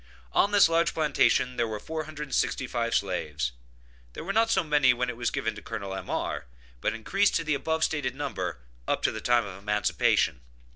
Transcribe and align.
On 0.33 0.49
this 0.51 0.67
large 0.67 0.95
plantation 0.95 1.57
there 1.57 1.67
were 1.67 1.79
465 1.79 2.95
slaves; 2.95 3.51
there 4.13 4.23
were 4.23 4.33
not 4.33 4.49
so 4.49 4.63
many 4.63 4.95
when 4.95 5.11
it 5.11 5.15
was 5.15 5.29
given 5.29 5.53
to 5.53 5.61
Col. 5.61 5.93
M.R., 5.93 6.47
but 6.81 6.95
increased 6.95 7.35
to 7.35 7.43
the 7.43 7.53
above 7.53 7.83
stated 7.83 8.15
number, 8.15 8.57
up 8.87 9.03
to 9.03 9.11
the 9.11 9.21
time 9.21 9.45
of 9.45 9.59
emancipation. 9.59 10.41